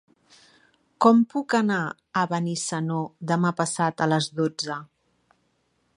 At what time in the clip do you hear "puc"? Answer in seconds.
1.33-1.55